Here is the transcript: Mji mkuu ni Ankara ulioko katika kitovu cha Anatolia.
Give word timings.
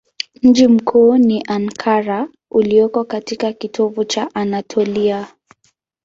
Mji 0.43 0.67
mkuu 0.67 1.17
ni 1.17 1.43
Ankara 1.47 2.27
ulioko 2.51 3.03
katika 3.05 3.53
kitovu 3.53 4.05
cha 4.05 4.29
Anatolia. 4.35 5.27